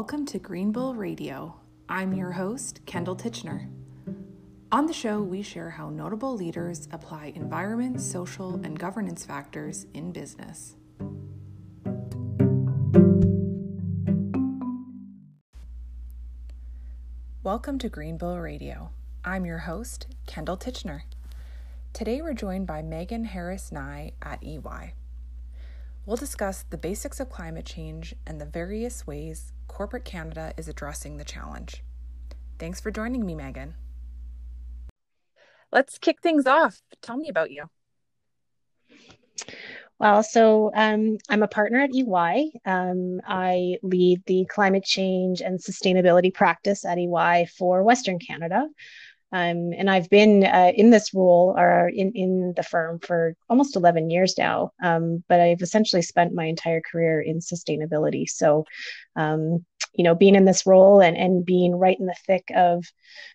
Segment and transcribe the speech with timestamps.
[0.00, 1.60] Welcome to Greenville Radio.
[1.86, 3.68] I'm your host, Kendall Titchener.
[4.72, 10.10] On the show, we share how notable leaders apply environment, social, and governance factors in
[10.10, 10.74] business.
[17.42, 18.92] Welcome to Greenville Radio.
[19.22, 21.02] I'm your host, Kendall Titchener.
[21.92, 24.94] Today we're joined by Megan Harris Nye at EY.
[26.06, 31.16] We'll discuss the basics of climate change and the various ways corporate Canada is addressing
[31.16, 31.84] the challenge.
[32.58, 33.74] Thanks for joining me, Megan.
[35.72, 36.82] Let's kick things off.
[37.00, 37.70] Tell me about you.
[40.00, 42.50] Well, so um, I'm a partner at EY.
[42.64, 48.66] Um, I lead the climate change and sustainability practice at EY for Western Canada.
[49.32, 53.76] Um, and I've been uh, in this role or in, in the firm for almost
[53.76, 54.72] 11 years now.
[54.82, 58.28] Um, but I've essentially spent my entire career in sustainability.
[58.28, 58.64] So,
[59.14, 62.84] um, you know, being in this role and, and being right in the thick of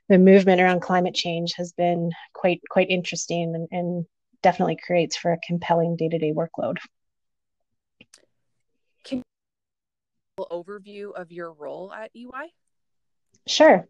[0.10, 4.06] the movement around climate change has been quite quite interesting and, and
[4.42, 6.78] definitely creates for a compelling day to day workload.
[9.04, 9.22] Can
[10.38, 12.52] you overview of your role at EY?
[13.48, 13.88] Sure.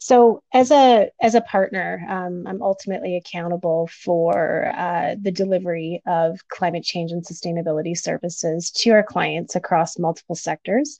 [0.00, 6.40] So as a as a partner, um, I'm ultimately accountable for uh, the delivery of
[6.48, 10.98] climate change and sustainability services to our clients across multiple sectors.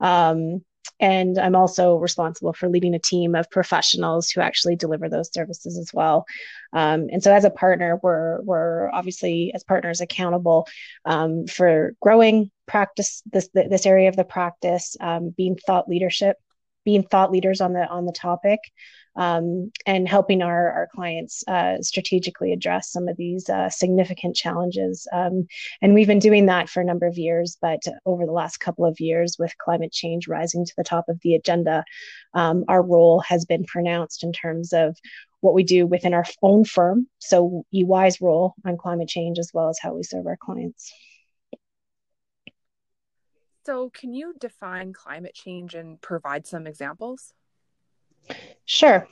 [0.00, 0.64] Um,
[1.00, 5.78] and I'm also responsible for leading a team of professionals who actually deliver those services
[5.78, 6.26] as well.
[6.72, 10.66] Um, and so, as a partner, we're we're obviously as partners accountable
[11.04, 16.36] um, for growing practice this this area of the practice, um, being thought leadership
[16.84, 18.60] being thought leaders on the on the topic
[19.16, 25.06] um, and helping our, our clients uh, strategically address some of these uh, significant challenges.
[25.12, 25.46] Um,
[25.80, 28.84] and we've been doing that for a number of years, but over the last couple
[28.84, 31.84] of years, with climate change rising to the top of the agenda,
[32.34, 34.96] um, our role has been pronounced in terms of
[35.40, 37.06] what we do within our own firm.
[37.18, 40.92] So, EY's role on climate change, as well as how we serve our clients.
[43.66, 47.32] So, can you define climate change and provide some examples?
[48.66, 49.08] Sure.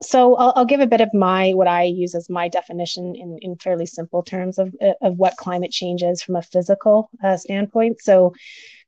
[0.00, 3.38] So I'll, I'll, give a bit of my what I use as my definition in,
[3.42, 8.00] in fairly simple terms of of what climate change is from a physical uh, standpoint.
[8.00, 8.32] So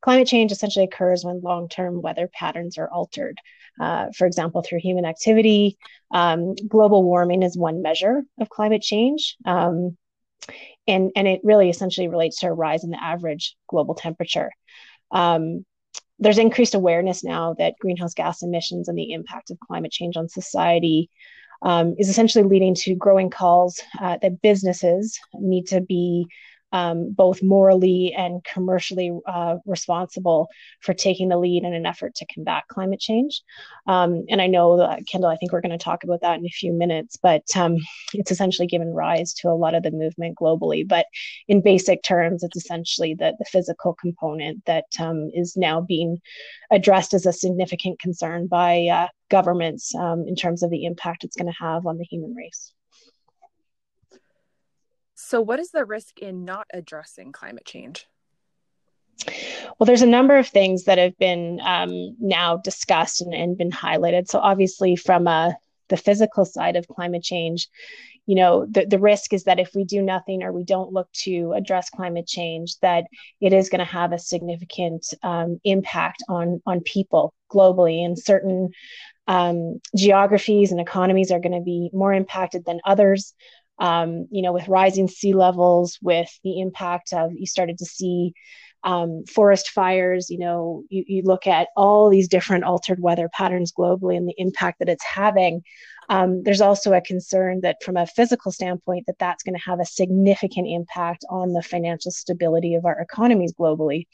[0.01, 3.39] climate change essentially occurs when long term weather patterns are altered.
[3.81, 5.79] Uh, for example, through human activity,
[6.13, 9.37] um, global warming is one measure of climate change.
[9.45, 9.97] Um,
[10.87, 14.51] and, and it really essentially relates to a rise in the average global temperature.
[15.13, 15.65] Um,
[16.19, 20.29] there's increased awareness now that greenhouse gas emissions and the impact of climate change on
[20.29, 21.09] society
[21.63, 26.27] um, is essentially leading to growing calls uh, that businesses need to be
[26.73, 30.49] um, both morally and commercially uh, responsible
[30.81, 33.43] for taking the lead in an effort to combat climate change.
[33.87, 36.47] Um, and I know, that, Kendall, I think we're going to talk about that in
[36.47, 37.77] a few minutes, but um,
[38.15, 40.87] it's essentially given rise to a lot of the movement globally.
[40.87, 41.07] But
[41.49, 46.19] in basic terms, it's essentially the, the physical component that um, is now being
[46.71, 51.37] addressed as a significant concern by uh, governments um, in terms of the impact it's
[51.37, 52.73] going to have on the human race.
[55.23, 58.07] So, what is the risk in not addressing climate change?
[59.79, 63.71] Well, there's a number of things that have been um, now discussed and, and, been
[63.71, 64.29] highlighted.
[64.29, 65.53] So, obviously, from uh,
[65.89, 67.69] the physical side of climate change,
[68.27, 71.11] you know, the, the risk is that if we do nothing or we don't look
[71.25, 73.05] to address climate change, that
[73.41, 78.71] it is going to have a significant um, impact on on people globally, and certain
[79.29, 83.35] um, geographies and economies are going to be more impacted than others
[83.81, 88.35] um, you know, with rising sea levels, with the impact of, you started to see
[88.85, 93.73] um, forest fires, you know, you, you, look at all these different altered weather patterns
[93.77, 95.63] globally and the impact that it's having.
[96.09, 99.81] Um, there's also a concern that from a physical standpoint that that's going to have
[99.81, 104.07] a significant impact on the financial stability of our economies globally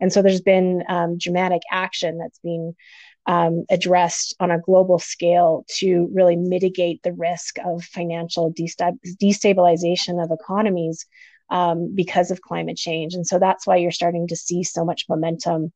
[0.00, 2.74] and so there's been um, dramatic action that's being
[3.26, 10.30] um, addressed on a global scale to really mitigate the risk of financial destabilization of
[10.30, 11.06] economies
[11.50, 13.14] um, because of climate change.
[13.14, 15.72] And so that's why you're starting to see so much momentum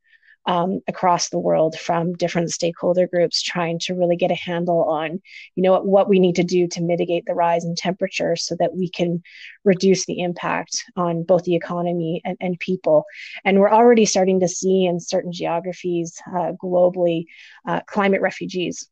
[0.47, 5.21] um, across the world from different stakeholder groups trying to really get a handle on
[5.55, 8.75] you know what, we need to do to mitigate the rise in temperature so that
[8.75, 9.23] we can
[9.65, 13.05] reduce the impact on both the economy and, and people.
[13.45, 17.25] And we're already starting to see in certain geographies uh, globally
[17.67, 18.89] uh, climate refugees.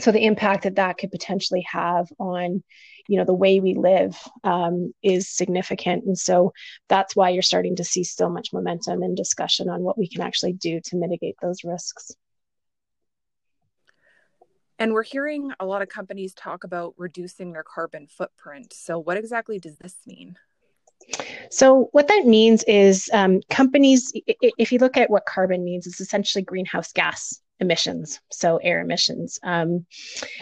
[0.00, 2.64] So the impact that that could potentially have on
[3.08, 6.04] you know the way we live um, is significant.
[6.04, 6.52] And so
[6.88, 10.22] that's why you're starting to see so much momentum and discussion on what we can
[10.22, 12.12] actually do to mitigate those risks.
[14.78, 18.72] And we're hearing a lot of companies talk about reducing their carbon footprint.
[18.72, 20.36] So what exactly does this mean?
[21.50, 26.00] So, what that means is um, companies, if you look at what carbon means, it's
[26.00, 29.38] essentially greenhouse gas emissions, so air emissions.
[29.42, 29.86] Um,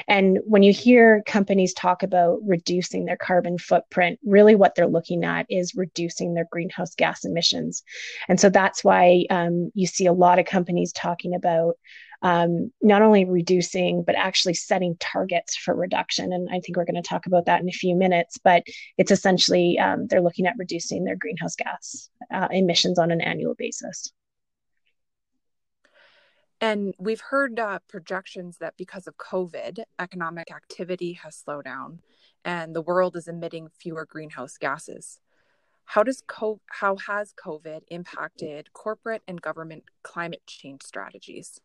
[0.08, 5.24] and when you hear companies talk about reducing their carbon footprint, really what they're looking
[5.24, 7.82] at is reducing their greenhouse gas emissions.
[8.28, 11.76] And so that's why um, you see a lot of companies talking about
[12.22, 16.32] um, not only reducing, but actually setting targets for reduction.
[16.32, 18.62] And I think we're going to talk about that in a few minutes, but
[18.96, 23.54] it's essentially um, they're looking at reducing their greenhouse gas uh, emissions on an annual
[23.56, 24.12] basis.
[26.62, 31.98] And we've heard uh, projections that because of COVID, economic activity has slowed down
[32.44, 35.18] and the world is emitting fewer greenhouse gases.
[35.86, 41.60] How does co- how has COVID impacted corporate and government climate change strategies?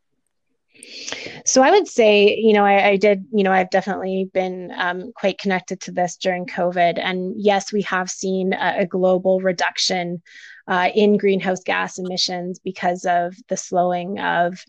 [1.46, 5.12] So I would say, you know, I, I did, you know, I've definitely been um,
[5.16, 7.00] quite connected to this during COVID.
[7.00, 10.22] And yes, we have seen a, a global reduction
[10.68, 14.64] uh, in greenhouse gas emissions because of the slowing of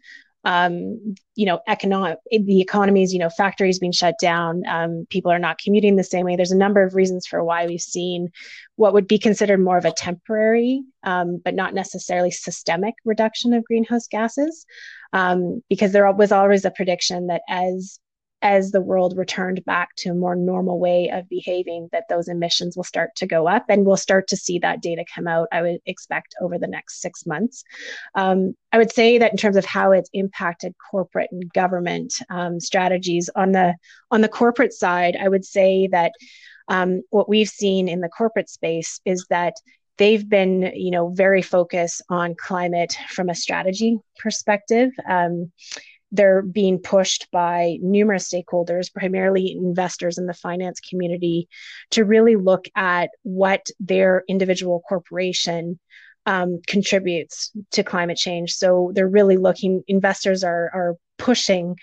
[0.44, 5.38] um, you know, economic, the economies, you know, factories being shut down, um, people are
[5.38, 6.36] not commuting the same way.
[6.36, 8.30] There's a number of reasons for why we've seen
[8.76, 13.64] what would be considered more of a temporary, um, but not necessarily systemic reduction of
[13.64, 14.64] greenhouse gases,
[15.12, 17.98] um, because there was always a prediction that as
[18.42, 22.76] as the world returned back to a more normal way of behaving, that those emissions
[22.76, 23.64] will start to go up.
[23.68, 27.00] And we'll start to see that data come out, I would expect, over the next
[27.00, 27.64] six months.
[28.14, 32.60] Um, I would say that in terms of how it's impacted corporate and government um,
[32.60, 33.74] strategies on the
[34.10, 36.12] on the corporate side, I would say that
[36.68, 39.54] um, what we've seen in the corporate space is that
[39.98, 45.52] they've been you know very focused on climate from a strategy perspective um,
[46.12, 51.48] they're being pushed by numerous stakeholders, primarily investors in the finance community,
[51.90, 55.78] to really look at what their individual corporation
[56.26, 58.52] um, contributes to climate change.
[58.54, 61.76] So they're really looking, investors are, are pushing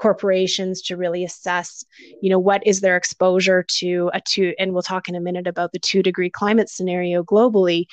[0.00, 1.84] corporations to really assess
[2.22, 5.46] you know what is their exposure to a two and we'll talk in a minute
[5.46, 7.84] about the two degree climate scenario globally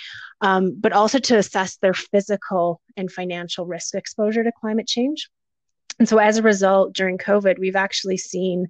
[0.41, 5.29] um, but also to assess their physical and financial risk exposure to climate change.
[5.99, 8.67] And so, as a result, during COVID, we've actually seen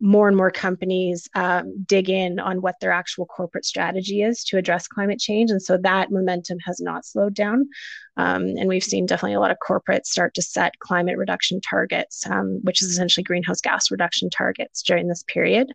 [0.00, 4.56] more and more companies um, dig in on what their actual corporate strategy is to
[4.56, 5.50] address climate change.
[5.50, 7.68] And so that momentum has not slowed down.
[8.16, 12.26] Um, and we've seen definitely a lot of corporates start to set climate reduction targets,
[12.26, 15.72] um, which is essentially greenhouse gas reduction targets during this period.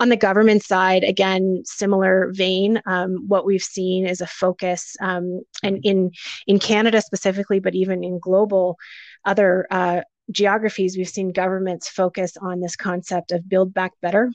[0.00, 2.80] On the government side, again, similar vein.
[2.86, 6.10] Um, what we've seen is a focus, um, and in
[6.46, 8.78] in Canada specifically, but even in global,
[9.24, 10.00] other uh,
[10.32, 14.32] geographies, we've seen governments focus on this concept of build back better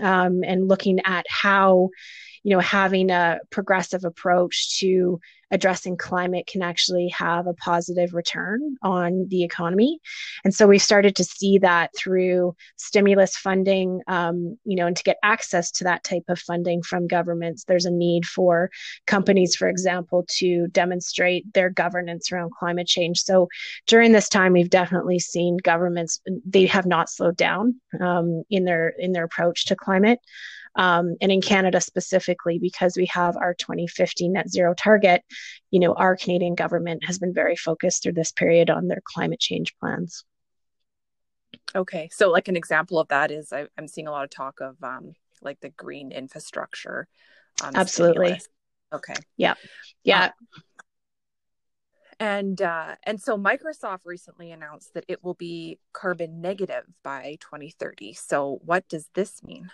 [0.00, 1.88] um, and looking at how,
[2.48, 8.76] you know, having a progressive approach to addressing climate can actually have a positive return
[8.80, 10.00] on the economy.
[10.44, 15.02] And so we started to see that through stimulus funding, um, you know, and to
[15.02, 18.70] get access to that type of funding from governments, there's a need for
[19.06, 23.24] companies, for example, to demonstrate their governance around climate change.
[23.24, 23.48] So
[23.86, 28.88] during this time, we've definitely seen governments, they have not slowed down um, in their
[28.88, 30.20] in their approach to climate.
[30.78, 35.24] Um, and in Canada specifically, because we have our 2050 net zero target,
[35.72, 39.40] you know, our Canadian government has been very focused through this period on their climate
[39.40, 40.24] change plans.
[41.74, 44.60] Okay, so like an example of that is I, am seeing a lot of talk
[44.60, 47.08] of um, like the green infrastructure.
[47.62, 48.38] Um, Absolutely.
[48.38, 48.48] Stimulus.
[48.92, 49.14] Okay.
[49.36, 49.54] Yeah.
[50.04, 50.26] Yeah.
[50.26, 50.60] Uh,
[52.20, 58.12] and uh, and so Microsoft recently announced that it will be carbon negative by 2030.
[58.14, 59.70] So what does this mean?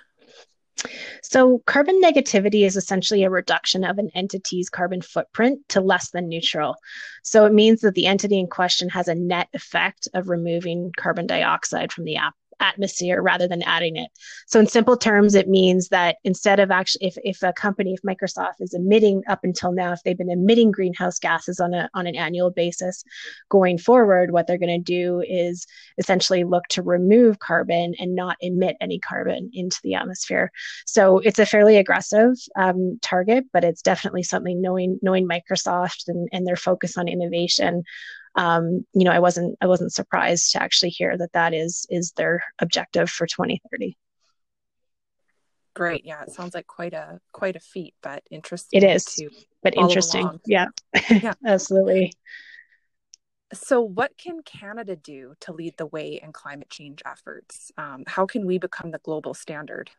[1.23, 6.29] So, carbon negativity is essentially a reduction of an entity's carbon footprint to less than
[6.29, 6.77] neutral.
[7.23, 11.27] So, it means that the entity in question has a net effect of removing carbon
[11.27, 12.17] dioxide from the
[12.61, 14.11] atmosphere rather than adding it.
[14.47, 18.03] So in simple terms, it means that instead of actually, if, if a company, if
[18.03, 22.07] Microsoft is emitting up until now, if they've been emitting greenhouse gases on a on
[22.07, 23.05] an annual basis,
[23.49, 25.67] going forward, what they're going to do is
[25.99, 30.51] essentially look to remove carbon and not emit any carbon into the atmosphere.
[30.87, 36.29] So it's a fairly aggressive um, target, but it's definitely something knowing knowing Microsoft and,
[36.33, 37.85] and their focus on innovation
[38.37, 42.13] um, you know, I wasn't I wasn't surprised to actually hear that that is is
[42.17, 43.97] their objective for 2030.
[45.75, 46.05] great.
[46.05, 48.83] Yeah, it sounds like quite a quite a feat, but interesting.
[48.83, 49.23] It is,
[49.63, 50.23] but interesting.
[50.23, 50.41] Along.
[50.47, 50.67] Yeah,
[51.11, 52.13] yeah, absolutely.
[53.53, 57.71] So, what can Canada do to lead the way in climate change efforts?
[57.77, 59.91] Um, how can we become the global standard?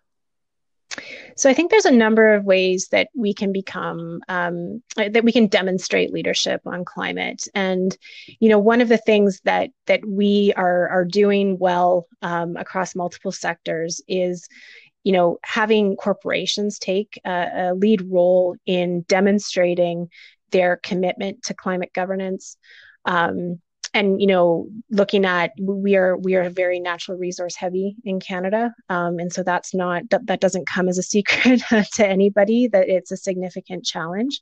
[1.35, 5.31] So I think there's a number of ways that we can become um, that we
[5.31, 7.95] can demonstrate leadership on climate, and
[8.39, 12.95] you know one of the things that that we are are doing well um, across
[12.95, 14.47] multiple sectors is
[15.03, 20.09] you know having corporations take a, a lead role in demonstrating
[20.51, 22.57] their commitment to climate governance.
[23.05, 23.59] Um,
[23.95, 28.71] and you know looking at we are we are very natural resource heavy in canada
[28.89, 31.61] um, and so that's not that, that doesn't come as a secret
[31.93, 34.41] to anybody that it's a significant challenge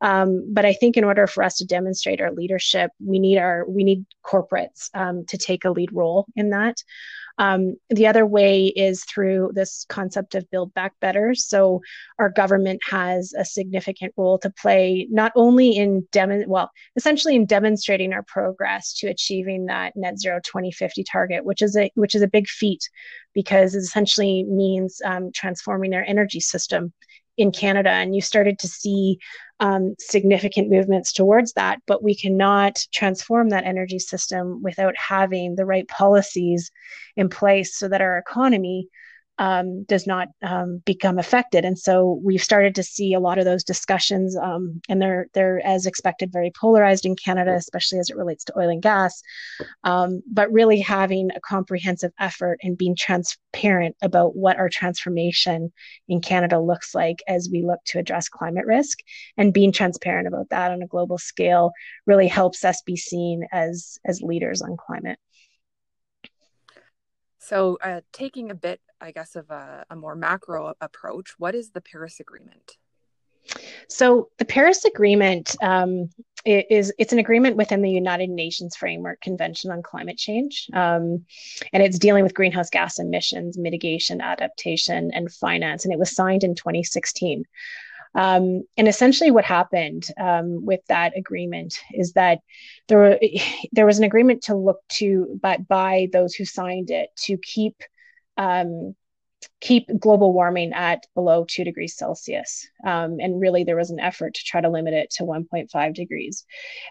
[0.00, 3.64] um, but I think in order for us to demonstrate our leadership, we need our
[3.68, 6.82] we need corporates um, to take a lead role in that.
[7.38, 11.34] Um, the other way is through this concept of build back better.
[11.34, 11.80] So
[12.18, 17.46] our government has a significant role to play, not only in demo, well, essentially in
[17.46, 22.22] demonstrating our progress to achieving that net zero 2050 target, which is a which is
[22.22, 22.88] a big feat
[23.34, 26.92] because it essentially means um, transforming our energy system
[27.36, 27.90] in Canada.
[27.90, 29.18] And you started to see
[29.60, 35.64] um, significant movements towards that, but we cannot transform that energy system without having the
[35.64, 36.70] right policies
[37.16, 38.88] in place so that our economy
[39.38, 41.64] um, does not um, become affected.
[41.64, 45.64] And so we've started to see a lot of those discussions, um, and they're they're
[45.66, 49.22] as expected very polarized in Canada, especially as it relates to oil and gas.
[49.84, 55.72] Um, but really having a comprehensive effort and being transparent about what our transformation
[56.08, 58.98] in Canada looks like as we look to address climate risk,
[59.36, 61.72] and being transparent about that on a global scale
[62.06, 65.18] really helps us be seen as as leaders on climate.
[67.46, 71.70] So, uh, taking a bit, I guess, of a, a more macro approach, what is
[71.70, 72.72] the Paris Agreement?
[73.88, 76.10] So, the Paris Agreement um,
[76.44, 81.24] is it's an agreement within the United Nations Framework Convention on Climate Change, um,
[81.72, 85.84] and it's dealing with greenhouse gas emissions mitigation, adaptation, and finance.
[85.84, 87.44] And it was signed in 2016.
[88.14, 92.40] Um, and essentially, what happened um, with that agreement is that
[92.88, 93.20] there were,
[93.72, 97.82] there was an agreement to look to but by those who signed it to keep
[98.36, 98.94] um,
[99.60, 102.66] keep global warming at below two degrees Celsius.
[102.84, 106.44] Um, and really, there was an effort to try to limit it to 1.5 degrees.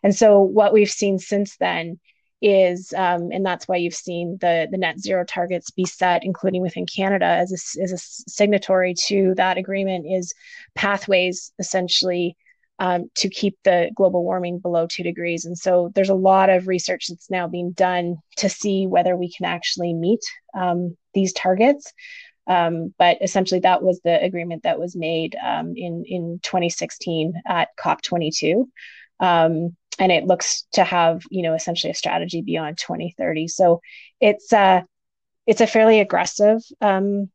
[0.03, 1.99] And so, what we've seen since then
[2.45, 6.61] is, um, and that's why you've seen the the net zero targets be set, including
[6.61, 10.33] within Canada as a, as a signatory to that agreement, is
[10.75, 12.37] pathways essentially
[12.77, 15.45] um, to keep the global warming below two degrees.
[15.45, 19.31] And so there's a lot of research that's now being done to see whether we
[19.33, 20.21] can actually meet
[20.53, 21.93] um, these targets.
[22.45, 27.69] Um, but essentially, that was the agreement that was made um, in in 2016 at
[27.75, 28.65] COP22.
[29.19, 33.81] Um, and it looks to have you know essentially a strategy beyond 2030 so
[34.19, 34.81] it's uh
[35.47, 37.29] it's a fairly aggressive um,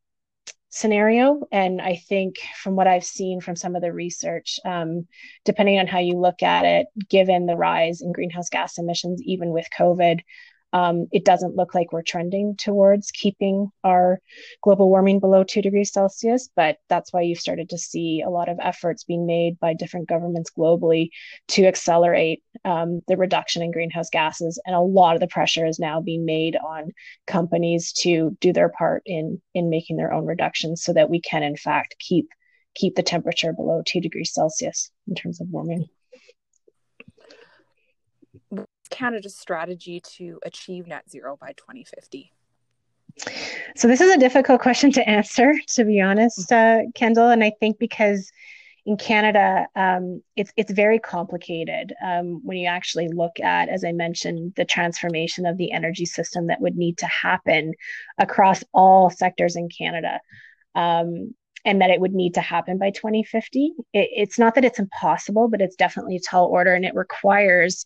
[0.69, 1.41] scenario.
[1.51, 5.07] And i think from what i've seen from some of the research um,
[5.45, 9.51] depending on how you look at it given the rise in greenhouse gas emissions even
[9.51, 10.21] with covid
[10.73, 14.21] um, it doesn't look like we're trending towards keeping our
[14.63, 18.49] global warming below two degrees Celsius, but that's why you've started to see a lot
[18.49, 21.11] of efforts being made by different governments globally
[21.49, 24.61] to accelerate um, the reduction in greenhouse gases.
[24.65, 26.93] And a lot of the pressure is now being made on
[27.27, 31.43] companies to do their part in in making their own reductions so that we can
[31.43, 32.29] in fact keep
[32.75, 35.89] keep the temperature below two degrees Celsius in terms of warming.
[38.91, 42.33] Canada's strategy to achieve net zero by 2050?
[43.77, 47.29] So, this is a difficult question to answer, to be honest, uh, Kendall.
[47.29, 48.31] And I think because
[48.87, 53.93] in Canada, um, it's it's very complicated um, when you actually look at, as I
[53.93, 57.75] mentioned, the transformation of the energy system that would need to happen
[58.19, 60.21] across all sectors in Canada,
[60.75, 63.75] um, and that it would need to happen by 2050.
[63.93, 67.85] It, it's not that it's impossible, but it's definitely a tall order, and it requires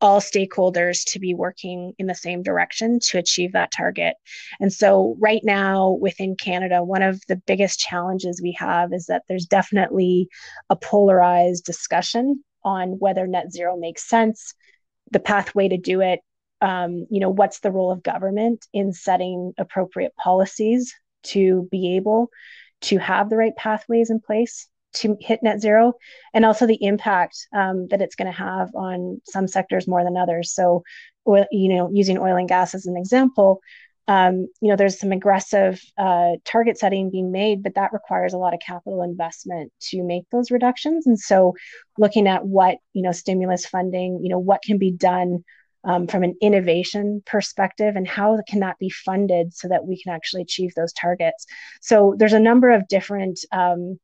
[0.00, 4.14] all stakeholders to be working in the same direction to achieve that target.
[4.60, 9.22] And so, right now within Canada, one of the biggest challenges we have is that
[9.28, 10.28] there's definitely
[10.70, 14.54] a polarized discussion on whether net zero makes sense,
[15.10, 16.20] the pathway to do it.
[16.60, 20.92] Um, you know, what's the role of government in setting appropriate policies
[21.24, 22.30] to be able
[22.80, 25.92] to have the right pathways in place to hit net zero
[26.34, 30.16] and also the impact um, that it's going to have on some sectors more than
[30.16, 30.82] others so
[31.26, 33.60] oil, you know using oil and gas as an example
[34.08, 38.38] um, you know, there's some aggressive uh, target setting being made, but that requires a
[38.38, 41.06] lot of capital investment to make those reductions.
[41.06, 41.54] And so,
[41.98, 45.44] looking at what you know, stimulus funding, you know, what can be done
[45.84, 50.14] um, from an innovation perspective, and how can that be funded so that we can
[50.14, 51.44] actually achieve those targets.
[51.82, 54.00] So, there's a number of different um,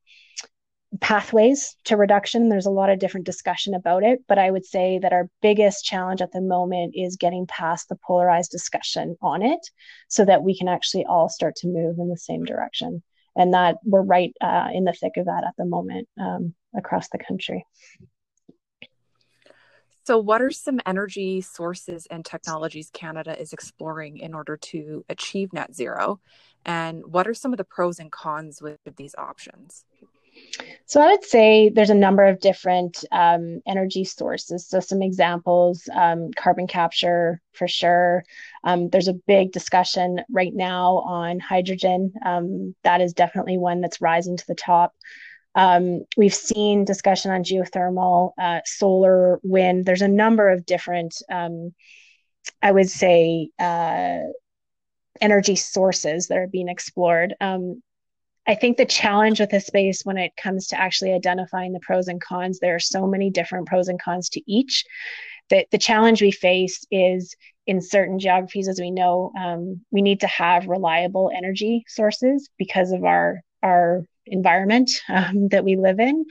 [1.01, 2.49] pathways to reduction.
[2.49, 5.83] There's a lot of different discussion about it, but I would say that our biggest
[5.83, 9.59] challenge at the moment is getting past the polarized discussion on it
[10.07, 13.03] so that we can actually all start to move in the same direction.
[13.35, 17.09] And that we're right uh, in the thick of that at the moment um, across
[17.09, 17.65] the country.
[20.05, 25.51] So, what are some energy sources and technologies Canada is exploring in order to achieve
[25.51, 26.21] net zero?
[26.63, 29.83] And what are some of the pros and cons with these options?
[30.87, 34.67] So I would say there's a number of different um, energy sources.
[34.67, 38.23] So some examples: um, carbon capture for sure.
[38.63, 42.13] Um, there's a big discussion right now on hydrogen.
[42.23, 44.93] Um, that is definitely one that's rising to the top.
[45.55, 49.85] Um, we've seen discussion on geothermal, uh, solar, wind.
[49.85, 51.73] There's a number of different, um,
[52.61, 54.19] I would say, uh,
[55.21, 57.35] energy sources that are being explored.
[57.39, 57.81] Um,
[58.47, 62.07] I think the challenge with this space when it comes to actually identifying the pros
[62.07, 64.85] and cons, there are so many different pros and cons to each.
[65.49, 67.35] That the challenge we face is
[67.67, 72.91] in certain geographies, as we know, um, we need to have reliable energy sources because
[72.91, 76.25] of our our environment um, that we live in.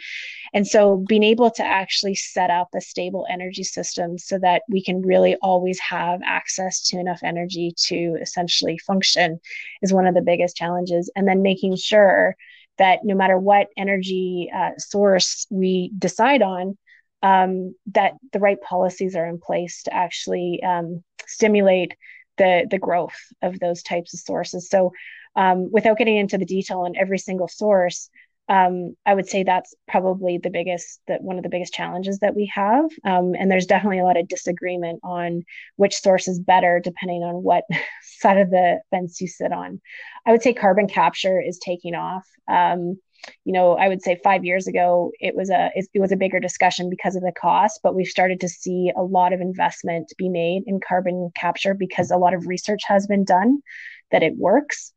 [0.52, 4.82] And so being able to actually set up a stable energy system so that we
[4.82, 9.40] can really always have access to enough energy to essentially function
[9.82, 11.10] is one of the biggest challenges.
[11.16, 12.36] And then making sure
[12.78, 16.76] that no matter what energy uh, source we decide on,
[17.22, 21.96] um, that the right policies are in place to actually um, stimulate
[22.36, 24.68] the the growth of those types of sources.
[24.68, 24.92] So
[25.36, 28.08] um, without getting into the detail on every single source,
[28.48, 32.36] um, I would say that's probably the biggest, that one of the biggest challenges that
[32.36, 32.84] we have.
[33.04, 35.44] Um, and there's definitely a lot of disagreement on
[35.76, 37.64] which source is better, depending on what
[38.02, 39.80] side of the fence you sit on.
[40.26, 42.26] I would say carbon capture is taking off.
[42.46, 42.98] Um,
[43.44, 46.16] you know, I would say five years ago it was a it, it was a
[46.16, 50.12] bigger discussion because of the cost, but we've started to see a lot of investment
[50.18, 53.62] be made in carbon capture because a lot of research has been done
[54.10, 54.92] that it works.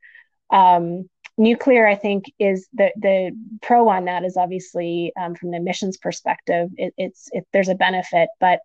[0.50, 3.32] Um, nuclear, I think, is the the
[3.62, 7.76] pro on that is obviously um, from the emissions perspective, it, it's it, there's a
[7.76, 8.60] benefit, but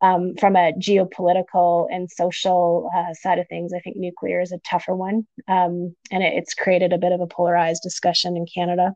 [0.00, 4.58] um, from a geopolitical and social uh, side of things, I think nuclear is a
[4.58, 8.94] tougher one, um, and it, it's created a bit of a polarized discussion in Canada.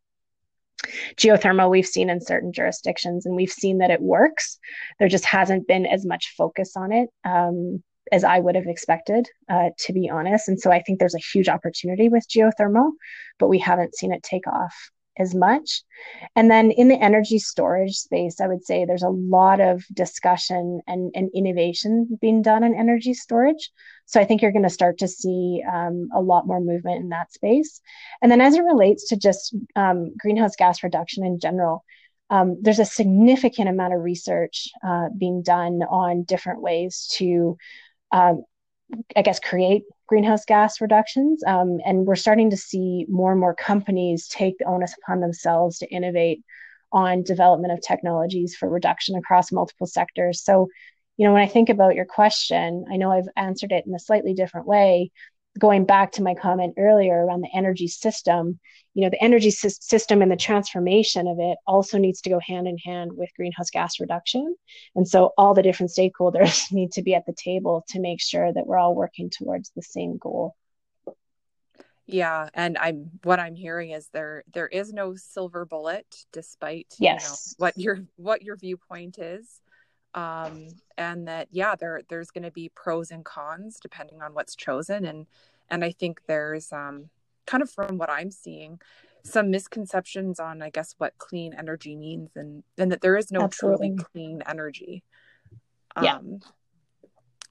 [1.16, 4.59] Geothermal, we've seen in certain jurisdictions, and we've seen that it works.
[4.99, 7.09] There just hasn't been as much focus on it.
[7.25, 10.48] Um, as I would have expected, uh, to be honest.
[10.48, 12.92] And so I think there's a huge opportunity with geothermal,
[13.38, 14.74] but we haven't seen it take off
[15.18, 15.82] as much.
[16.34, 20.80] And then in the energy storage space, I would say there's a lot of discussion
[20.86, 23.70] and, and innovation being done in energy storage.
[24.04, 27.08] So I think you're going to start to see um, a lot more movement in
[27.08, 27.80] that space.
[28.22, 31.84] And then as it relates to just um, greenhouse gas reduction in general,
[32.28, 37.56] um, there's a significant amount of research uh, being done on different ways to
[38.16, 38.44] um,
[39.16, 41.42] I guess, create greenhouse gas reductions.
[41.44, 45.79] Um, and we're starting to see more and more companies take the onus upon themselves
[45.79, 46.42] to innovate
[46.92, 50.42] on development of technologies for reduction across multiple sectors.
[50.42, 50.68] So,
[51.16, 53.98] you know, when I think about your question, I know I've answered it in a
[53.98, 55.11] slightly different way,
[55.58, 58.58] going back to my comment earlier around the energy system,
[58.94, 62.40] you know, the energy sy- system and the transformation of it also needs to go
[62.40, 64.56] hand in hand with greenhouse gas reduction.
[64.94, 68.52] And so all the different stakeholders need to be at the table to make sure
[68.52, 70.54] that we're all working towards the same goal.
[72.08, 77.56] Yeah, and I'm what I'm hearing is there there is no silver bullet despite yes.
[77.58, 79.60] You know, what your what your viewpoint is
[80.16, 84.57] um, and that yeah there there's going to be pros and cons depending on what's
[84.57, 85.26] chosen and
[85.68, 87.11] and i think there's um,
[87.46, 88.81] kind of from what i'm seeing
[89.22, 93.42] some misconceptions on i guess what clean energy means and and that there is no
[93.42, 93.88] Absolutely.
[93.88, 95.05] truly clean energy
[96.02, 96.16] yeah.
[96.16, 96.40] Um,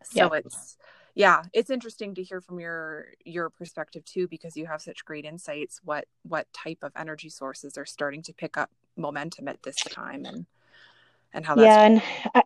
[0.04, 0.40] so yeah.
[0.40, 0.78] it's
[1.16, 5.26] yeah it's interesting to hear from your your perspective too because you have such great
[5.26, 9.78] insights what what type of energy sources are starting to pick up momentum at this
[9.78, 10.46] time and
[11.34, 11.86] and how that's yeah
[12.34, 12.44] and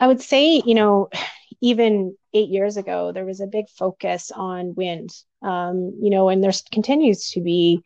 [0.00, 1.08] I, would say, you know,
[1.60, 5.10] even eight years ago, there was a big focus on wind,
[5.42, 7.82] um, you know, and there continues to be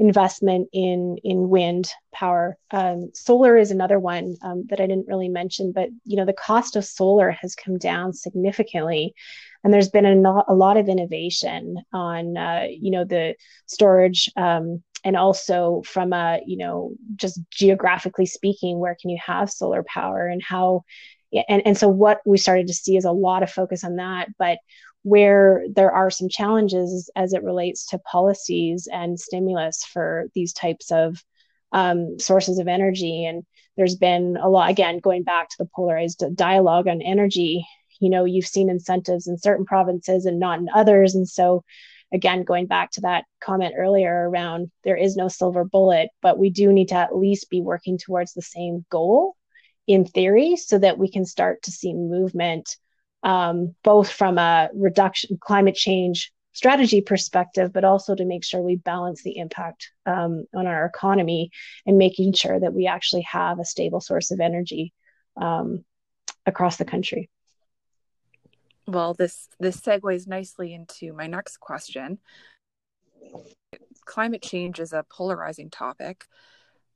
[0.00, 2.56] investment in in wind power.
[2.70, 6.32] Um, solar is another one um, that I didn't really mention, but you know, the
[6.32, 9.14] cost of solar has come down significantly
[9.64, 13.34] and there's been a, a lot of innovation on uh, you know the
[13.66, 19.50] storage um, and also from a you know just geographically speaking where can you have
[19.50, 20.84] solar power and how
[21.48, 24.28] and, and so what we started to see is a lot of focus on that
[24.38, 24.58] but
[25.02, 30.90] where there are some challenges as it relates to policies and stimulus for these types
[30.90, 31.22] of
[31.72, 33.24] um, sources of energy.
[33.24, 33.44] And
[33.76, 37.64] there's been a lot again going back to the polarized dialogue on energy
[38.00, 41.14] you know you've seen incentives in certain provinces and not in others.
[41.14, 41.64] And so
[42.12, 46.48] again going back to that comment earlier around there is no silver bullet but we
[46.48, 49.36] do need to at least be working towards the same goal
[49.88, 52.76] in theory so that we can start to see movement
[53.24, 58.76] um, both from a reduction climate change strategy perspective but also to make sure we
[58.76, 61.50] balance the impact um, on our economy
[61.86, 64.92] and making sure that we actually have a stable source of energy
[65.36, 65.84] um,
[66.46, 67.28] across the country
[68.88, 72.18] well, this this segues nicely into my next question.
[74.06, 76.24] Climate change is a polarizing topic.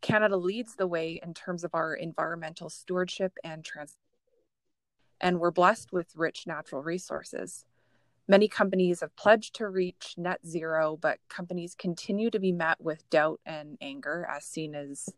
[0.02, 3.96] Canada leads the way in terms of our environmental stewardship and trans
[5.20, 7.64] and we're blessed with rich natural resources.
[8.28, 13.08] Many companies have pledged to reach net zero, but companies continue to be met with
[13.08, 15.08] doubt and anger, as seen as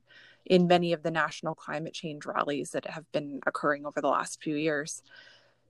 [0.44, 4.42] in many of the national climate change rallies that have been occurring over the last
[4.42, 5.02] few years.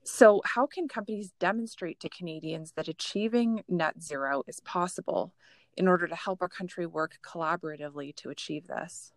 [0.02, 5.32] So, how can companies demonstrate to Canadians that achieving net zero is possible
[5.76, 9.12] in order to help our country work collaboratively to achieve this?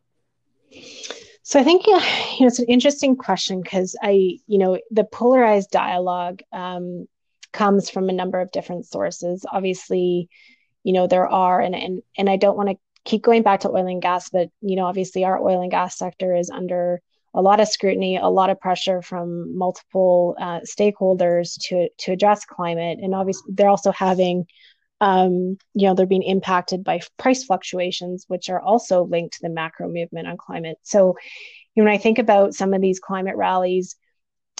[1.43, 5.71] So I think you know, it's an interesting question because I, you know, the polarized
[5.71, 7.07] dialogue um,
[7.53, 9.45] comes from a number of different sources.
[9.49, 10.29] Obviously,
[10.83, 13.69] you know, there are, and and and I don't want to keep going back to
[13.69, 17.01] oil and gas, but you know, obviously our oil and gas sector is under
[17.33, 22.45] a lot of scrutiny, a lot of pressure from multiple uh, stakeholders to to address
[22.45, 24.45] climate, and obviously they're also having,
[24.99, 29.49] um, you know, they're being impacted by price fluctuations, which are also linked to the
[29.49, 30.77] macro movement on climate.
[30.83, 31.15] So,
[31.75, 33.95] you know, when I think about some of these climate rallies,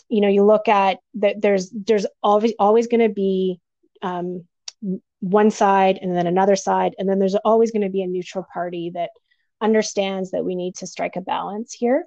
[0.09, 3.59] you know, you look at that there's there's always always going to be
[4.01, 4.45] um,
[5.19, 8.45] one side and then another side, and then there's always going to be a neutral
[8.53, 9.09] party that
[9.59, 12.05] understands that we need to strike a balance here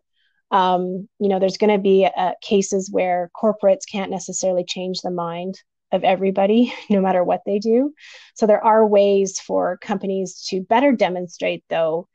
[0.51, 5.11] um, you know, there's going to be uh, cases where corporates can't necessarily change the
[5.11, 5.55] mind
[5.93, 7.93] of everybody, no matter what they do.
[8.35, 12.09] So there are ways for companies to better demonstrate, though,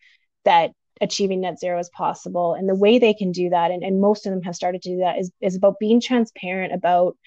[0.45, 2.53] that achieving net zero is possible.
[2.53, 4.89] And the way they can do that, and, and most of them have started to
[4.89, 7.17] do that, is, is about being transparent about.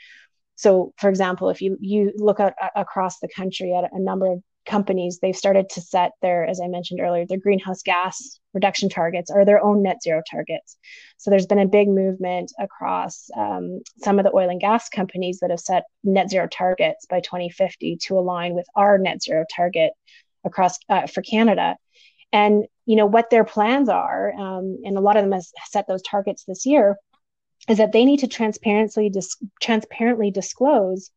[0.57, 4.43] So, for example, if you you look out across the country at a number of
[4.69, 9.31] companies, they've started to set their, as I mentioned earlier, their greenhouse gas reduction targets
[9.33, 10.77] or their own net zero targets.
[11.17, 15.41] So there's been a big movement across um, some of the oil and gas companies
[15.41, 19.93] that have set net zero targets by 2050 to align with our net zero target
[20.45, 21.77] across uh, for Canada.
[22.33, 25.89] And you know what their plans are, um, and a lot of them have set
[25.89, 26.97] those targets this year,
[27.69, 31.11] is that they need to transparently dis- transparently disclose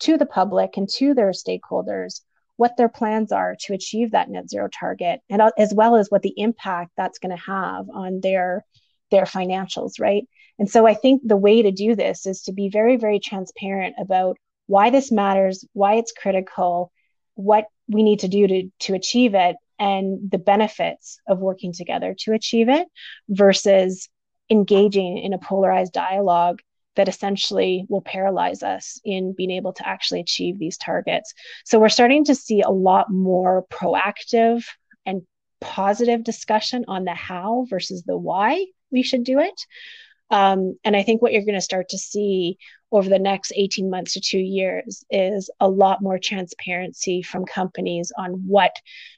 [0.00, 2.20] to the public and to their stakeholders
[2.62, 6.06] what their plans are to achieve that net zero target and uh, as well as
[6.10, 8.64] what the impact that's going to have on their
[9.10, 10.24] their financials right?
[10.60, 13.96] And so i think the way to do this is to be very very transparent
[14.00, 16.92] about why this matters why it's critical
[17.34, 22.14] what we need to do to to achieve it and the benefits of working together
[22.20, 22.86] to achieve it
[23.28, 24.08] versus
[24.50, 26.60] engaging in a polarized dialogue
[26.96, 31.32] that essentially will paralyze us in being able to actually achieve these targets.
[31.64, 34.64] So we're starting to see a lot more proactive
[35.06, 35.22] and
[35.60, 39.66] positive discussion on the how versus the why we should do it.
[40.30, 42.56] Um, and I think what you're going to start to see
[42.90, 48.12] over the next 18 months to two years is a lot more transparency from companies
[48.16, 48.74] on what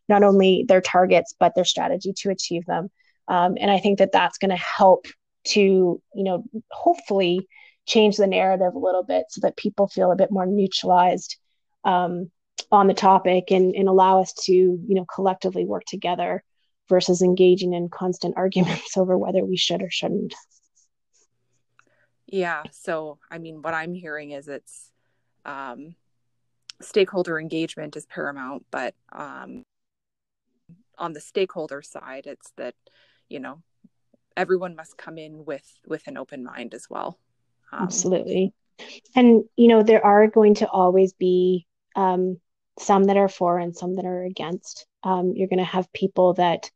[0.09, 2.91] not only their targets, but their strategy to achieve them.
[3.29, 5.07] Um, and I think that that's going to help
[5.49, 7.49] to, you know, hopefully
[7.87, 11.37] change the narrative a little bit so that people feel a bit more neutralized
[11.85, 12.31] um,
[12.71, 16.43] on the topic and, and allow us to you know collectively work together
[16.89, 20.35] versus engaging in constant arguments over whether we should or shouldn't.
[22.27, 24.91] Yeah so i mean what i'm hearing is it's
[25.45, 25.95] um,
[26.81, 29.63] stakeholder engagement is paramount but um,
[30.99, 32.75] on the stakeholder side it's that
[33.29, 33.63] you know
[34.37, 37.19] everyone must come in with with an open mind as well
[37.73, 38.53] um, Absolutely.
[39.15, 42.41] And, you know, there are going to always be um,
[42.79, 44.87] some that are for and some that are against.
[45.03, 46.71] Um, you're going to have people that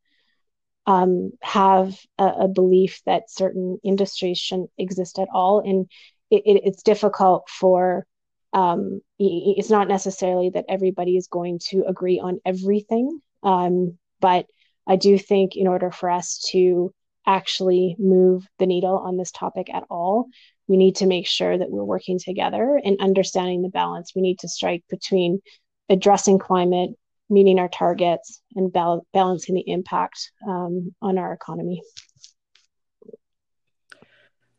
[0.87, 5.61] um, have a, a, belief that certain industries shouldn't exist at all.
[5.61, 5.87] And
[6.31, 8.07] it, it, it's difficult for
[8.53, 14.47] um, it's not necessarily that everybody is going to agree on everything um, but
[14.87, 16.93] i do think in order for us to
[17.29, 20.27] actually move the needle on this topic at all
[20.67, 24.39] we need to make sure that we're working together and understanding the balance we need
[24.39, 25.41] to strike between
[25.89, 26.91] addressing climate
[27.31, 31.83] meeting our targets and bal- balancing the impact um, on our economy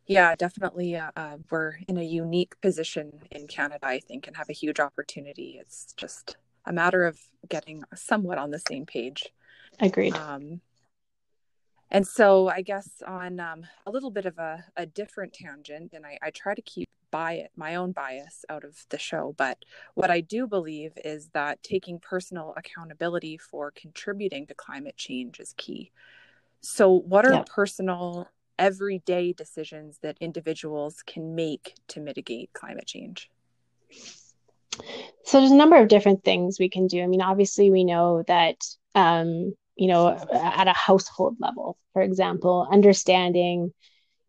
[0.09, 0.95] yeah, definitely.
[0.95, 4.79] Uh, uh, we're in a unique position in Canada, I think, and have a huge
[4.79, 5.59] opportunity.
[5.61, 9.29] It's just a matter of getting somewhat on the same page.
[9.79, 10.15] Agreed.
[10.15, 10.61] Um,
[11.91, 16.05] and so, I guess on um, a little bit of a, a different tangent, and
[16.05, 19.57] I, I try to keep bias, my own bias out of the show, but
[19.95, 25.53] what I do believe is that taking personal accountability for contributing to climate change is
[25.57, 25.91] key.
[26.61, 28.27] So, what are personal
[28.59, 33.31] everyday decisions that individuals can make to mitigate climate change?
[35.23, 37.01] So there's a number of different things we can do.
[37.01, 38.57] I mean, obviously, we know that
[38.95, 43.73] um, you know at a household level, for example, understanding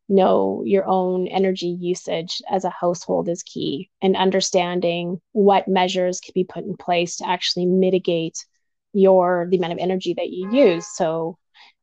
[0.08, 6.20] you know your own energy usage as a household is key, and understanding what measures
[6.20, 8.44] can be put in place to actually mitigate
[8.92, 10.86] your the amount of energy that you use.
[10.94, 11.36] So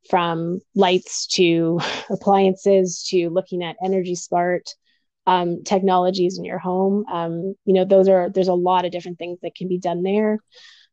[0.09, 4.69] from lights to appliances to looking at energy smart
[5.25, 7.05] um, technologies in your home.
[7.11, 10.01] Um, you know, those are there's a lot of different things that can be done
[10.01, 10.39] there.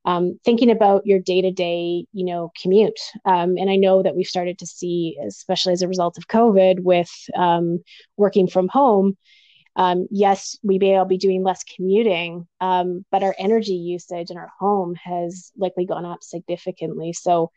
[0.06, 3.00] Um, thinking about your day to day, you know, commute.
[3.24, 6.80] Um, and I know that we've started to see, especially as a result of COVID,
[6.80, 7.78] with um,
[8.16, 9.16] working from home,
[9.76, 14.36] um, yes, we may all be doing less commuting, um, but our energy usage in
[14.36, 17.12] our home has likely gone up significantly.
[17.12, 17.50] So,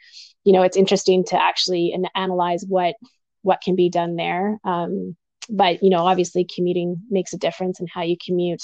[0.43, 2.95] you know, it's interesting to actually analyze what
[3.43, 4.57] what can be done there.
[4.63, 5.15] Um,
[5.49, 8.61] but you know, obviously, commuting makes a difference in how you commute.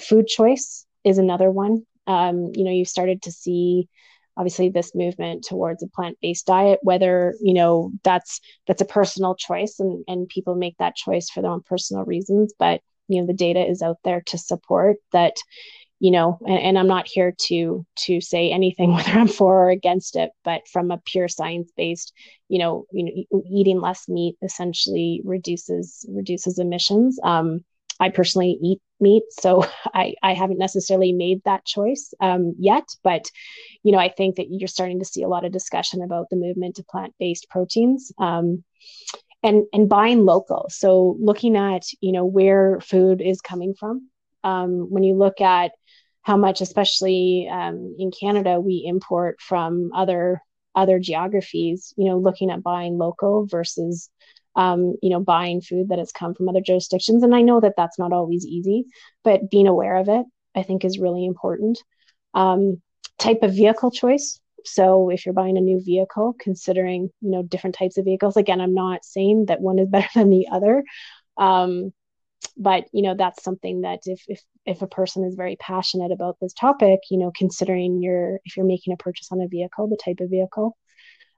[0.00, 1.86] Food choice is another one.
[2.06, 3.88] Um, you know, you started to see
[4.36, 9.78] obviously this movement towards a plant-based diet whether you know that's that's a personal choice
[9.78, 13.34] and and people make that choice for their own personal reasons but you know the
[13.34, 15.34] data is out there to support that
[16.00, 19.70] you know and, and i'm not here to to say anything whether i'm for or
[19.70, 22.14] against it but from a pure science based
[22.48, 27.18] you know you know eating less meat essentially reduces reduces emissions.
[27.22, 27.64] Um
[28.02, 32.84] I personally eat meat, so I, I haven't necessarily made that choice um, yet.
[33.02, 33.30] But,
[33.82, 36.36] you know, I think that you're starting to see a lot of discussion about the
[36.36, 38.12] movement to plant based proteins.
[38.18, 38.64] Um,
[39.44, 40.66] and, and buying local.
[40.70, 44.08] So looking at, you know, where food is coming from.
[44.44, 45.72] Um, when you look at
[46.22, 50.40] how much, especially um, in Canada, we import from other
[50.74, 54.08] other geographies, you know, looking at buying local versus
[54.54, 57.22] um, you know, buying food that has come from other jurisdictions.
[57.22, 58.84] And I know that that's not always easy,
[59.24, 61.78] but being aware of it, I think, is really important.
[62.34, 62.82] Um,
[63.18, 64.40] type of vehicle choice.
[64.64, 68.36] So if you're buying a new vehicle, considering you know different types of vehicles.
[68.36, 70.84] Again, I'm not saying that one is better than the other,
[71.36, 71.92] um,
[72.56, 76.36] but you know that's something that if if if a person is very passionate about
[76.40, 79.96] this topic, you know, considering your if you're making a purchase on a vehicle, the
[79.96, 80.76] type of vehicle,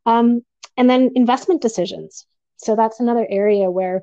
[0.04, 0.42] um,
[0.76, 2.26] and then investment decisions
[2.64, 4.02] so that's another area where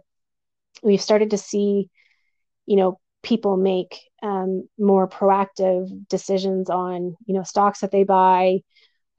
[0.84, 1.90] we've started to see
[2.66, 8.60] you know people make um, more proactive decisions on you know stocks that they buy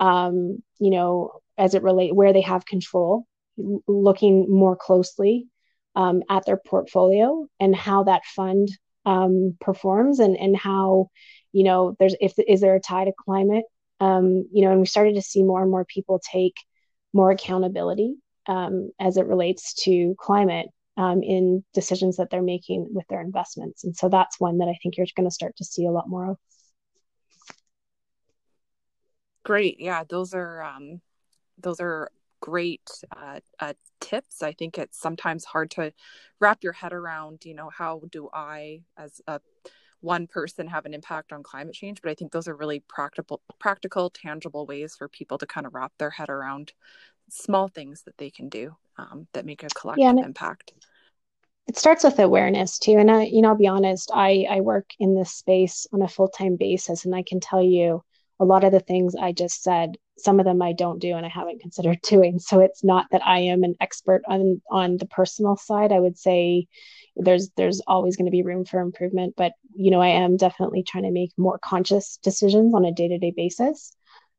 [0.01, 3.27] um, you know as it relate where they have control
[3.87, 5.47] looking more closely
[5.95, 8.69] um, at their portfolio and how that fund
[9.05, 11.09] um, performs and and how
[11.53, 13.65] you know there's if is there a tie to climate
[14.01, 16.55] um, you know and we started to see more and more people take
[17.13, 18.15] more accountability
[18.47, 23.85] um, as it relates to climate um, in decisions that they're making with their investments.
[23.85, 26.09] And so that's one that I think you're going to start to see a lot
[26.09, 26.37] more of.
[29.45, 29.81] Great.
[29.81, 31.01] Yeah, those are um,
[31.59, 34.43] those are great uh, uh, tips.
[34.43, 35.93] I think it's sometimes hard to
[36.41, 37.45] wrap your head around.
[37.45, 39.41] You know, how do I, as a
[40.01, 42.03] one person, have an impact on climate change?
[42.03, 45.75] But I think those are really practical, practical, tangible ways for people to kind of
[45.75, 46.73] wrap their head around
[47.33, 50.73] small things that they can do um, that make a collective yeah, impact.
[51.67, 52.97] It starts with awareness too.
[52.99, 56.09] And i you know i'll be honest i i work in this space on a
[56.09, 58.03] full-time basis and i can tell you
[58.41, 61.25] a lot of the things i just said some of them i don't do and
[61.25, 62.39] i haven't considered doing.
[62.39, 65.93] So it's not that i am an expert on on the personal side.
[65.93, 66.67] I would say
[67.17, 70.83] there's there's always going to be room for improvement but you know i am definitely
[70.83, 73.95] trying to make more conscious decisions on a day-to-day basis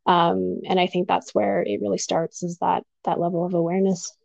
[0.05, 4.15] um, and i think that's where it really starts is that that level of awareness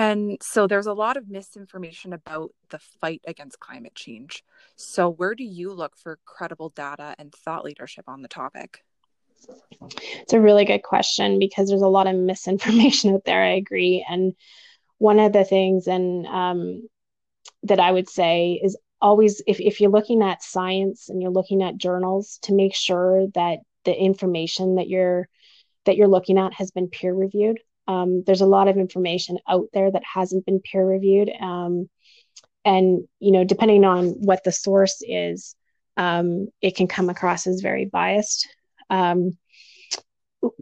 [0.00, 4.42] And so there's a lot of misinformation about the fight against climate change.
[4.74, 8.82] So, where do you look for credible data and thought leadership on the topic?
[10.22, 13.42] It's a really good question because there's a lot of misinformation out there.
[13.42, 14.02] I agree.
[14.08, 14.32] And
[14.96, 16.88] one of the things, and um,
[17.64, 21.62] that I would say is always if, if you're looking at science and you're looking
[21.62, 25.28] at journals to make sure that the information that you're
[25.86, 27.58] that you're looking at has been peer reviewed.
[27.88, 31.30] Um, there's a lot of information out there that hasn't been peer reviewed.
[31.40, 31.88] Um,
[32.64, 35.56] and you know depending on what the source is
[35.96, 38.48] um, it can come across as very biased.
[38.88, 39.36] Um,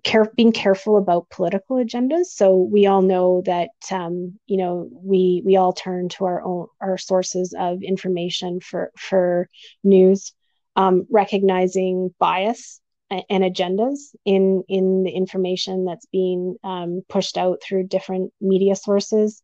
[0.03, 2.27] care, being careful about political agendas.
[2.27, 6.67] So we all know that um, you know we we all turn to our own
[6.81, 9.49] our sources of information for for
[9.85, 10.33] news,
[10.77, 17.87] um, recognizing bias and agendas in in the information that's being um, pushed out through
[17.87, 19.43] different media sources,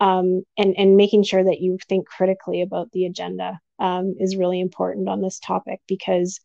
[0.00, 4.60] um, and and making sure that you think critically about the agenda um, is really
[4.60, 6.40] important on this topic because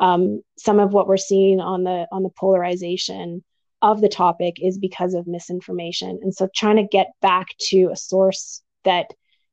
[0.00, 3.44] um, some of what we're seeing on the on the polarization
[3.82, 7.96] of the topic is because of misinformation and so trying to get back to a
[7.96, 9.06] source that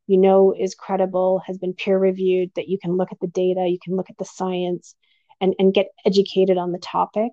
[0.08, 3.68] you know is credible has been peer reviewed that you can look at the data
[3.68, 4.96] you can look at the science
[5.40, 7.32] and and get educated on the topic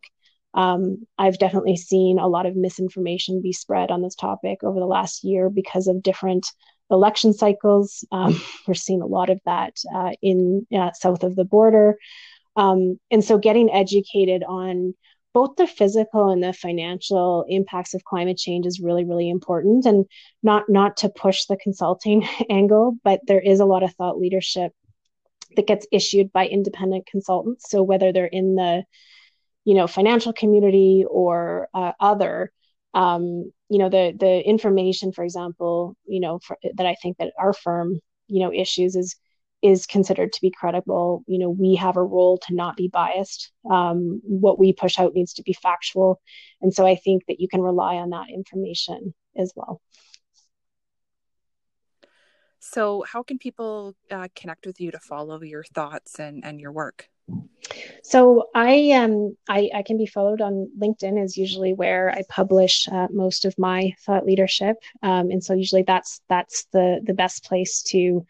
[0.54, 4.86] um, I've definitely seen a lot of misinformation be spread on this topic over the
[4.86, 6.46] last year because of different
[6.90, 8.04] election cycles.
[8.12, 11.98] Um, we're seeing a lot of that uh, in uh, south of the border.
[12.56, 14.94] Um, and so getting educated on
[15.32, 19.86] both the physical and the financial impacts of climate change is really really important.
[19.86, 20.06] And
[20.42, 24.72] not not to push the consulting angle but there is a lot of thought leadership
[25.56, 27.70] that gets issued by independent consultants.
[27.70, 28.84] So whether they're in the
[29.64, 32.52] you know financial community or uh, other
[32.92, 37.32] um, you know the the information for example you know for, that i think that
[37.38, 39.16] our firm you know issues is
[39.64, 41.24] is considered to be credible.
[41.26, 43.50] You know, we have a role to not be biased.
[43.68, 46.20] Um, what we push out needs to be factual.
[46.60, 49.80] And so I think that you can rely on that information as well.
[52.60, 56.72] So, how can people uh, connect with you to follow your thoughts and, and your
[56.72, 57.08] work?
[58.02, 62.86] So I um I, I can be followed on LinkedIn is usually where I publish
[62.88, 67.44] uh, most of my thought leadership, um, and so usually that's that's the the best
[67.44, 68.26] place to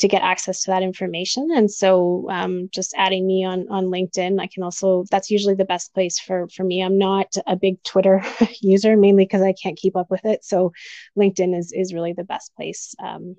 [0.00, 1.50] to get access to that information.
[1.54, 5.64] And so um, just adding me on on LinkedIn, I can also that's usually the
[5.64, 6.82] best place for for me.
[6.82, 8.22] I'm not a big Twitter
[8.60, 10.44] user mainly because I can't keep up with it.
[10.44, 10.72] So
[11.18, 13.36] LinkedIn is is really the best place um,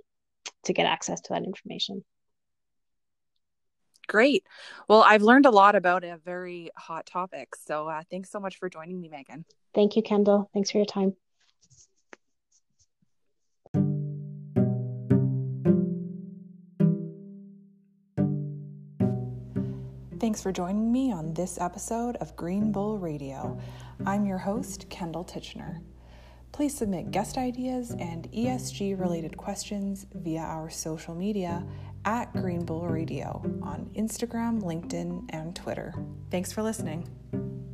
[0.65, 2.03] to get access to that information.
[4.07, 4.43] Great.
[4.87, 7.55] Well, I've learned a lot about a very hot topic.
[7.55, 9.45] So uh, thanks so much for joining me, Megan.
[9.73, 10.49] Thank you, Kendall.
[10.53, 11.15] Thanks for your time.
[20.21, 22.73] Thanks for joining me on this episode of Green mm-hmm.
[22.73, 23.59] Bull Radio.
[24.05, 25.81] I'm your host, Kendall Titchener.
[26.51, 31.65] Please submit guest ideas and ESG related questions via our social media
[32.05, 35.91] at Green Bull Radio on Instagram, LinkedIn, and Twitter.
[36.29, 37.70] Thanks for listening.